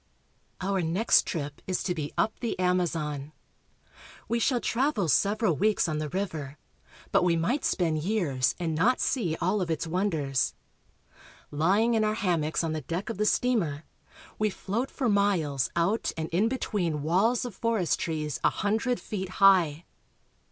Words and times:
OUR 0.61 0.81
next 0.81 1.27
trip 1.27 1.61
is 1.67 1.83
to 1.83 1.93
be 1.93 2.11
up 2.17 2.39
the 2.39 2.57
Amazon. 2.57 3.33
We 4.27 4.39
shall 4.39 4.59
travel 4.59 5.07
several 5.07 5.55
weeks 5.55 5.87
on 5.87 5.99
the 5.99 6.09
river, 6.09 6.57
but 7.11 7.23
we 7.23 7.35
might 7.35 7.63
spend 7.63 7.99
years 7.99 8.55
and 8.59 8.73
not 8.73 8.99
see 8.99 9.37
all 9.39 9.61
of 9.61 9.69
its 9.69 9.85
wonders. 9.85 10.55
Lying 11.51 11.93
in 11.93 12.03
our 12.03 12.15
ham 12.15 12.41
mocks 12.41 12.63
on 12.63 12.73
the 12.73 12.81
deck 12.81 13.11
of 13.11 13.19
the 13.19 13.27
steamer, 13.27 13.83
we 14.39 14.49
float 14.49 14.89
for 14.89 15.07
miles 15.07 15.69
out 15.75 16.05
TRIP 16.05 16.17
ON 16.17 16.25
THE 16.25 16.35
AMAZON. 16.35 16.39
32 16.39 16.39
1 16.39 16.41
and 16.41 16.41
in 16.41 16.49
between 16.99 17.03
walls 17.03 17.45
of 17.45 17.53
forest 17.53 17.99
trees 17.99 18.39
a 18.43 18.49
hundred 18.49 18.99
feet 18.99 19.29
high. 19.37 19.85